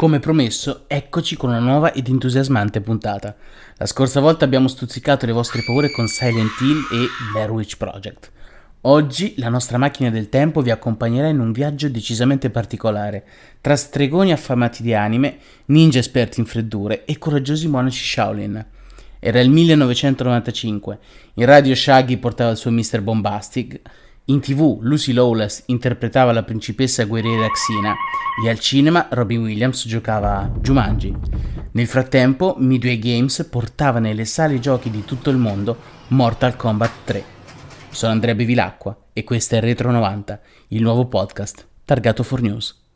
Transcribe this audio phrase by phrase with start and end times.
[0.00, 3.36] Come promesso, eccoci con una nuova ed entusiasmante puntata.
[3.76, 8.30] La scorsa volta abbiamo stuzzicato le vostre paure con Silent Hill e Blair Witch Project.
[8.80, 13.24] Oggi la nostra macchina del tempo vi accompagnerà in un viaggio decisamente particolare,
[13.60, 15.36] tra stregoni affamati di anime,
[15.66, 18.66] ninja esperti in freddure e coraggiosi monaci Shaolin.
[19.18, 20.98] Era il 1995,
[21.34, 23.02] in radio Shaggy portava il suo Mr.
[23.02, 23.82] Bombastic,
[24.26, 27.94] in tv Lucy Lawless interpretava la principessa guerriera Xena
[28.44, 31.14] e al cinema Robin Williams giocava a Jumanji.
[31.72, 35.76] Nel frattempo Midway Games portava nelle sale giochi di tutto il mondo
[36.08, 37.24] Mortal Kombat 3.
[37.90, 42.89] Sono Andrea Bevilacqua e questo è Retro 90, il nuovo podcast targato for News.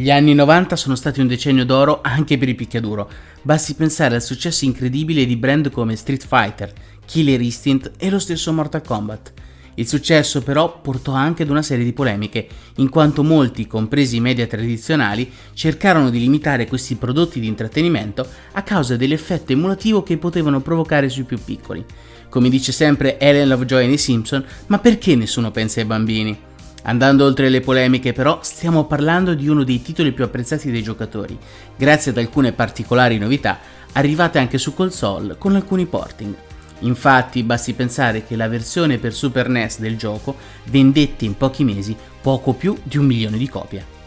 [0.00, 3.10] Gli anni 90 sono stati un decennio d'oro anche per il picchiaduro,
[3.42, 6.72] basti pensare al successo incredibile di brand come Street Fighter,
[7.04, 9.32] Killer Instinct e lo stesso Mortal Kombat.
[9.74, 14.20] Il successo però portò anche ad una serie di polemiche, in quanto molti, compresi i
[14.20, 20.62] media tradizionali, cercarono di limitare questi prodotti di intrattenimento a causa dell'effetto emulativo che potevano
[20.62, 21.84] provocare sui più piccoli.
[22.30, 26.48] Come dice sempre Ellen Lovejoy nei Simpson, ma perché nessuno pensa ai bambini?
[26.82, 31.38] Andando oltre le polemiche però, stiamo parlando di uno dei titoli più apprezzati dai giocatori,
[31.76, 33.58] grazie ad alcune particolari novità
[33.92, 36.34] arrivate anche su console con alcuni porting.
[36.80, 41.94] Infatti basti pensare che la versione per Super NES del gioco vendette in pochi mesi
[42.20, 43.98] poco più di un milione di copie.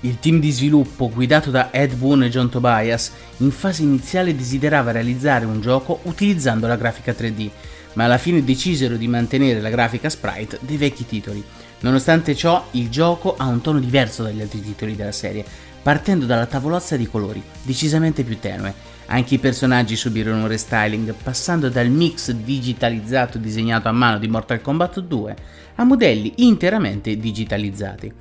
[0.00, 4.92] Il team di sviluppo guidato da Ed Boon e John Tobias in fase iniziale desiderava
[4.92, 7.50] realizzare un gioco utilizzando la grafica 3D,
[7.98, 11.44] ma alla fine decisero di mantenere la grafica sprite dei vecchi titoli,
[11.80, 15.44] Nonostante ciò, il gioco ha un tono diverso dagli altri titoli della serie,
[15.80, 18.74] partendo dalla tavolozza di colori, decisamente più tenue.
[19.06, 24.60] Anche i personaggi subirono un restyling, passando dal mix digitalizzato disegnato a mano di Mortal
[24.60, 25.36] Kombat 2
[25.76, 28.12] a modelli interamente digitalizzati.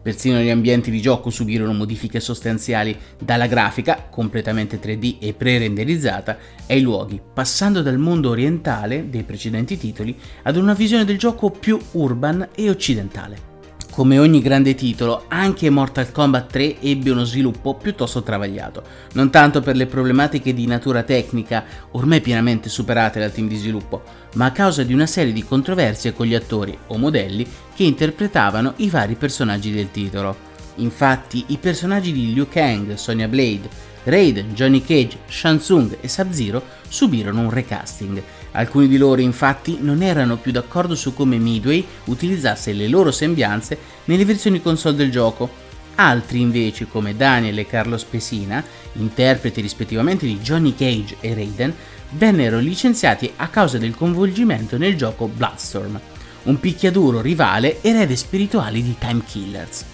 [0.00, 6.38] Persino gli ambienti di gioco subirono modifiche sostanziali dalla grafica, completamente 3D e pre-renderizzata,
[6.68, 11.78] ai luoghi, passando dal mondo orientale dei precedenti titoli ad una visione del gioco più
[11.92, 13.57] urban e occidentale.
[13.98, 19.60] Come ogni grande titolo, anche Mortal Kombat 3 ebbe uno sviluppo piuttosto travagliato, non tanto
[19.60, 24.02] per le problematiche di natura tecnica, ormai pienamente superate dal team di sviluppo,
[24.34, 27.44] ma a causa di una serie di controversie con gli attori o modelli
[27.74, 30.36] che interpretavano i vari personaggi del titolo.
[30.76, 33.68] Infatti, i personaggi di Liu Kang, Sonya Blade,
[34.04, 38.22] Raiden, Johnny Cage, Shansung e Sub-Zero subirono un recasting,
[38.52, 43.78] Alcuni di loro infatti non erano più d'accordo su come Midway utilizzasse le loro sembianze
[44.04, 45.66] nelle versioni console del gioco.
[45.96, 48.64] Altri invece, come Daniel e Carlos Pesina,
[48.94, 51.74] interpreti rispettivamente di Johnny Cage e Raiden,
[52.10, 56.00] vennero licenziati a causa del coinvolgimento nel gioco Bloodstorm,
[56.44, 59.84] un picchiaduro rivale erede spirituale di Time Killers.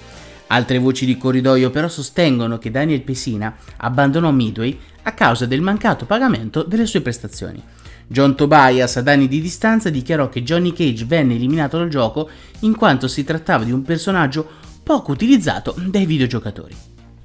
[0.49, 6.05] Altre voci di corridoio però sostengono che Daniel Pesina abbandonò Midway a causa del mancato
[6.05, 7.61] pagamento delle sue prestazioni.
[8.07, 12.29] John Tobias, ad anni di distanza, dichiarò che Johnny Cage venne eliminato dal gioco
[12.61, 14.47] in quanto si trattava di un personaggio
[14.83, 16.77] poco utilizzato dai videogiocatori.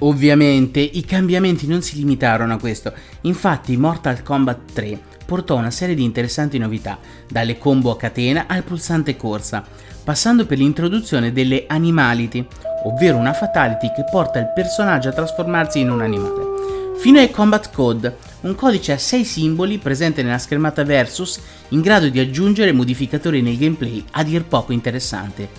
[0.02, 5.94] Ovviamente i cambiamenti non si limitarono a questo, infatti Mortal Kombat 3 portò una serie
[5.94, 6.98] di interessanti novità,
[7.30, 9.64] dalle combo a catena al pulsante corsa,
[10.04, 12.48] passando per l'introduzione delle animality,
[12.86, 17.72] ovvero una fatality che porta il personaggio a trasformarsi in un animale, fino ai combat
[17.72, 21.40] code, un codice a 6 simboli presente nella schermata Versus
[21.70, 25.50] in grado di aggiungere modificatori nel gameplay a dir poco interessante.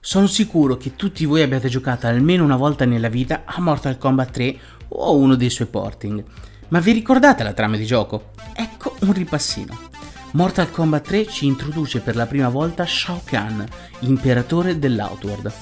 [0.00, 4.30] Sono sicuro che tutti voi abbiate giocato almeno una volta nella vita a Mortal Kombat
[4.30, 4.58] 3
[4.88, 6.22] o a uno dei suoi porting,
[6.68, 8.32] ma vi ricordate la trama di gioco?
[8.54, 9.92] Ecco un ripassino.
[10.32, 13.64] Mortal Kombat 3 ci introduce per la prima volta Shao Kahn,
[14.00, 15.52] imperatore dell'Outworld,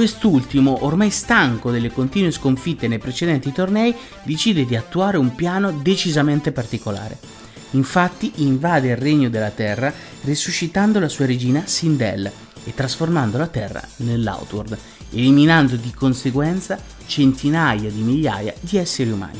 [0.00, 6.52] Quest'ultimo, ormai stanco delle continue sconfitte nei precedenti tornei, decide di attuare un piano decisamente
[6.52, 7.18] particolare.
[7.72, 9.92] Infatti invade il regno della Terra
[10.22, 12.32] risuscitando la sua regina Sindel
[12.64, 14.78] e trasformando la Terra nell'Outworld,
[15.10, 19.38] eliminando di conseguenza centinaia di migliaia di esseri umani.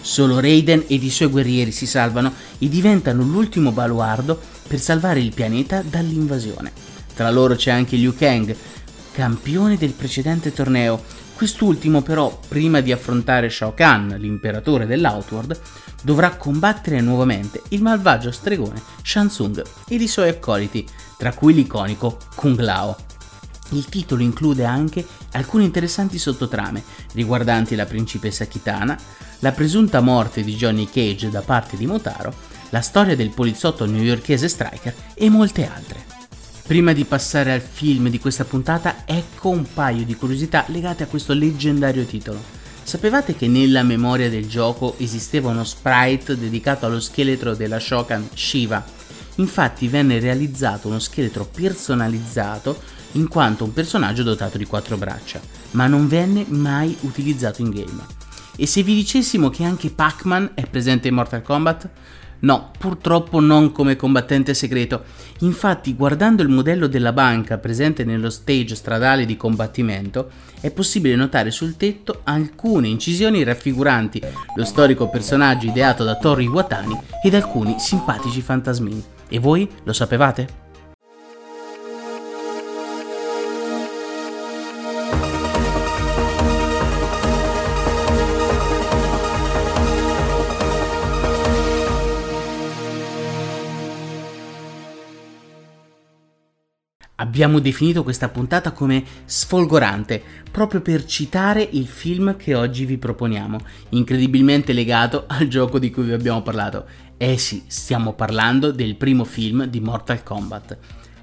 [0.00, 5.34] Solo Raiden ed i suoi guerrieri si salvano e diventano l'ultimo baluardo per salvare il
[5.34, 6.70] pianeta dall'invasione.
[7.16, 8.54] Tra loro c'è anche Liu Kang,
[9.18, 11.02] campione del precedente torneo.
[11.34, 15.60] Quest'ultimo però, prima di affrontare Shao Kahn, l'imperatore dell'Outworld,
[16.04, 20.86] dovrà combattere nuovamente il malvagio stregone Shansung ed i suoi accoliti,
[21.16, 22.96] tra cui l'iconico Kung Lao.
[23.70, 28.96] Il titolo include anche alcune interessanti sottotrame riguardanti la principessa Kitana,
[29.40, 32.32] la presunta morte di Johnny Cage da parte di Motaro,
[32.68, 36.07] la storia del poliziotto newyorkese Striker e molte altre.
[36.68, 41.06] Prima di passare al film di questa puntata, ecco un paio di curiosità legate a
[41.06, 42.42] questo leggendario titolo.
[42.82, 48.84] Sapevate che nella memoria del gioco esisteva uno sprite dedicato allo scheletro della Shokan Shiva?
[49.36, 52.78] Infatti venne realizzato uno scheletro personalizzato
[53.12, 55.40] in quanto un personaggio dotato di quattro braccia,
[55.70, 58.04] ma non venne mai utilizzato in game.
[58.56, 61.88] E se vi dicessimo che anche Pac-Man è presente in Mortal Kombat?
[62.40, 65.04] No, purtroppo non come combattente segreto.
[65.40, 70.30] Infatti, guardando il modello della banca presente nello stage stradale di combattimento,
[70.60, 74.22] è possibile notare sul tetto alcune incisioni raffiguranti
[74.54, 79.02] lo storico personaggio ideato da Tori Iwatani ed alcuni simpatici fantasmini.
[79.28, 80.67] E voi lo sapevate?
[97.20, 100.22] Abbiamo definito questa puntata come sfolgorante,
[100.52, 106.04] proprio per citare il film che oggi vi proponiamo, incredibilmente legato al gioco di cui
[106.04, 106.86] vi abbiamo parlato.
[107.16, 110.78] Eh sì, stiamo parlando del primo film di Mortal Kombat.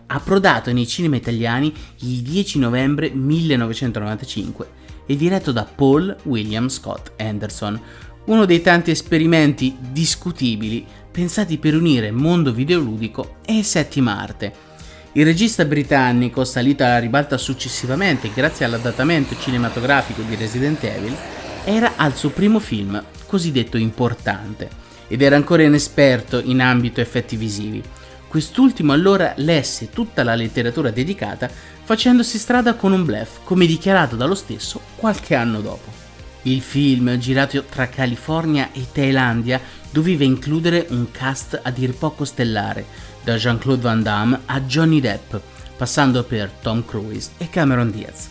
[0.08, 4.70] Approdato nei cinema italiani il 10 novembre 1995
[5.06, 7.80] e diretto da Paul William Scott Anderson,
[8.26, 14.74] uno dei tanti esperimenti discutibili pensati per unire mondo videoludico e settima arte
[15.18, 21.16] il regista britannico, salito alla ribalta successivamente grazie all'adattamento cinematografico di Resident Evil,
[21.64, 24.68] era al suo primo film, cosiddetto importante,
[25.08, 27.82] ed era ancora inesperto in ambito effetti visivi.
[28.28, 31.50] Quest'ultimo allora lesse tutta la letteratura dedicata
[31.84, 35.94] facendosi strada con un bluff, come dichiarato dallo stesso qualche anno dopo.
[36.42, 42.86] Il film, girato tra California e Thailandia, doveva includere un cast a dir poco stellare,
[43.26, 45.36] da Jean-Claude Van Damme a Johnny Depp,
[45.76, 48.30] passando per Tom Cruise e Cameron Diaz.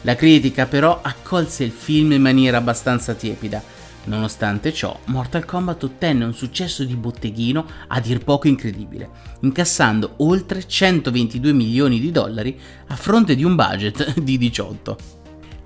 [0.00, 3.62] La critica però accolse il film in maniera abbastanza tiepida.
[4.04, 9.10] Nonostante ciò, Mortal Kombat ottenne un successo di botteghino a dir poco incredibile,
[9.40, 14.96] incassando oltre 122 milioni di dollari a fronte di un budget di 18.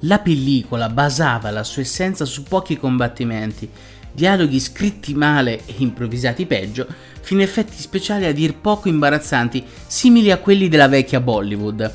[0.00, 3.70] La pellicola basava la sua essenza su pochi combattimenti,
[4.14, 6.86] dialoghi scritti male e improvvisati peggio,
[7.20, 11.92] fino a effetti speciali a dir poco imbarazzanti, simili a quelli della vecchia Bollywood.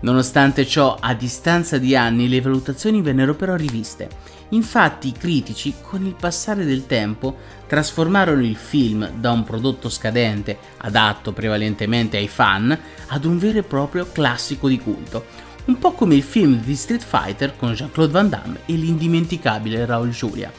[0.00, 4.08] Nonostante ciò, a distanza di anni le valutazioni vennero però riviste.
[4.50, 7.36] Infatti i critici, con il passare del tempo,
[7.68, 12.76] trasformarono il film da un prodotto scadente, adatto prevalentemente ai fan,
[13.08, 15.26] ad un vero e proprio classico di culto,
[15.66, 20.08] un po' come il film di Street Fighter con Jean-Claude Van Damme e l'indimenticabile Raul
[20.08, 20.50] Julia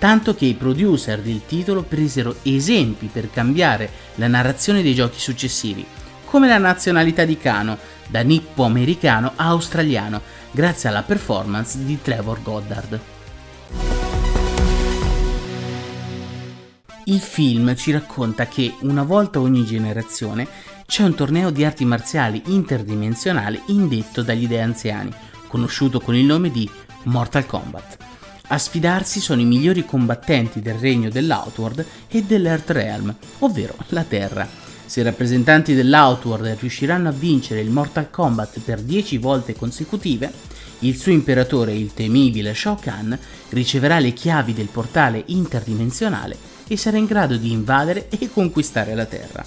[0.00, 5.84] tanto che i producer del titolo presero esempi per cambiare la narrazione dei giochi successivi,
[6.24, 7.76] come la nazionalità di Kano,
[8.08, 13.00] da nippo-americano a australiano, grazie alla performance di Trevor Goddard.
[17.04, 20.48] Il film ci racconta che una volta ogni generazione
[20.86, 25.12] c'è un torneo di arti marziali interdimensionale indetto dagli dei anziani,
[25.46, 26.68] conosciuto con il nome di
[27.04, 28.19] Mortal Kombat.
[28.52, 34.48] A sfidarsi sono i migliori combattenti del regno dell'Outworld e dell'Earthrealm, ovvero la Terra.
[34.84, 40.32] Se i rappresentanti dell'Outworld riusciranno a vincere il Mortal Kombat per 10 volte consecutive,
[40.80, 43.16] il suo imperatore, il temibile Shao Kahn,
[43.50, 49.06] riceverà le chiavi del portale interdimensionale e sarà in grado di invadere e conquistare la
[49.06, 49.46] Terra.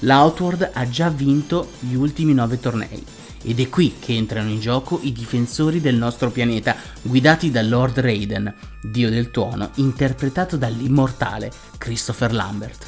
[0.00, 3.04] L'Outworld ha già vinto gli ultimi 9 tornei
[3.46, 8.00] ed è qui che entrano in gioco i difensori del nostro pianeta, guidati da Lord
[8.00, 12.86] Raiden, dio del tuono, interpretato dall'immortale Christopher Lambert.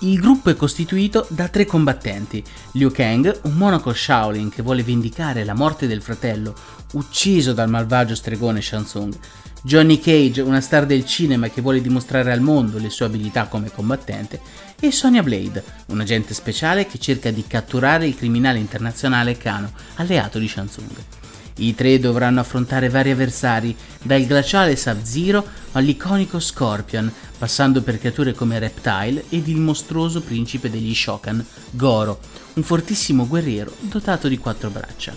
[0.00, 2.42] Il gruppo è costituito da tre combattenti,
[2.72, 6.56] Liu Kang, un monaco Shaolin che vuole vendicare la morte del fratello
[6.94, 9.16] ucciso dal malvagio stregone Shansung,
[9.64, 13.70] Johnny Cage, una star del cinema che vuole dimostrare al mondo le sue abilità come
[13.70, 14.40] combattente,
[14.80, 20.40] e Sonya Blade, un agente speciale che cerca di catturare il criminale internazionale Kano, alleato
[20.40, 20.90] di Shansung.
[21.58, 28.58] I tre dovranno affrontare vari avversari, dal glaciale Sub-Zero all'iconico Scorpion, passando per creature come
[28.58, 32.18] Reptile ed il mostruoso principe degli Shokan, Goro,
[32.54, 35.14] un fortissimo guerriero dotato di quattro braccia.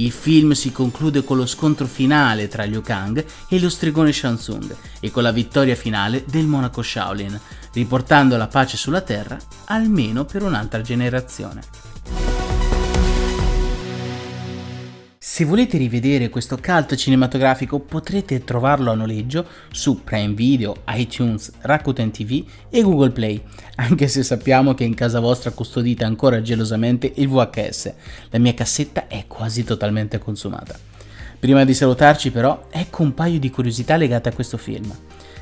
[0.00, 4.74] Il film si conclude con lo scontro finale tra Liu Kang e lo stregone Shansung
[4.98, 7.38] e con la vittoria finale del monaco Shaolin,
[7.74, 11.89] riportando la pace sulla Terra almeno per un'altra generazione.
[15.32, 22.10] Se volete rivedere questo cult cinematografico potrete trovarlo a noleggio su Prime Video, iTunes, Rakuten
[22.10, 23.40] TV e Google Play,
[23.76, 27.92] anche se sappiamo che in casa vostra custodite ancora gelosamente il VHS.
[28.30, 30.76] La mia cassetta è quasi totalmente consumata.
[31.38, 34.92] Prima di salutarci però, ecco un paio di curiosità legate a questo film.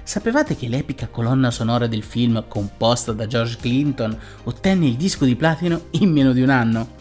[0.02, 4.14] Sapevate che l'epica colonna sonora del film, composta da George Clinton,
[4.44, 6.97] ottenne il disco di platino in meno di un anno?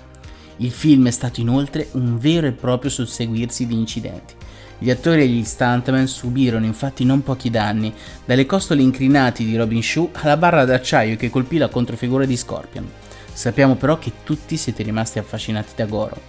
[0.58, 4.34] Il film è stato inoltre un vero e proprio susseguirsi di incidenti.
[4.80, 7.94] Gli attori e gli stuntman subirono infatti non pochi danni,
[8.26, 12.90] dalle costole incrinati di Robin Shue alla barra d'acciaio che colpì la controfigura di Scorpion.
[13.32, 16.20] Sappiamo però che tutti siete rimasti affascinati da Goro.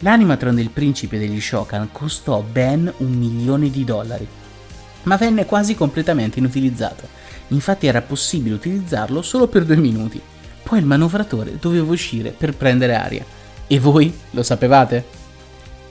[0.00, 4.26] L'animatron del principe degli Shokan costò ben un milione di dollari,
[5.04, 7.08] ma venne quasi completamente inutilizzato.
[7.48, 10.20] Infatti era possibile utilizzarlo solo per due minuti.
[10.62, 13.24] Poi il manovratore doveva uscire per prendere aria.
[13.66, 15.22] E voi lo sapevate?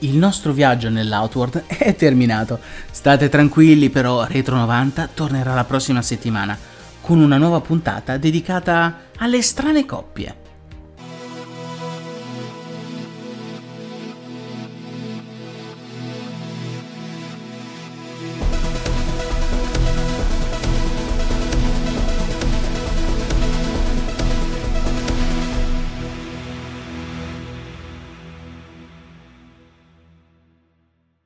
[0.00, 2.60] Il nostro viaggio nell'Outward è terminato.
[2.90, 6.56] State tranquilli però, Retro 90 tornerà la prossima settimana
[7.00, 10.43] con una nuova puntata dedicata alle strane coppie.